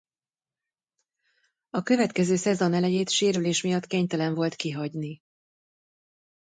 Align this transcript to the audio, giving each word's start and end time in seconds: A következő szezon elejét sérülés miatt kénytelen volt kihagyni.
A 1.69 1.81
következő 1.83 2.35
szezon 2.35 2.73
elejét 2.73 3.09
sérülés 3.09 3.61
miatt 3.63 3.85
kénytelen 3.85 4.33
volt 4.33 4.55
kihagyni. 4.55 5.19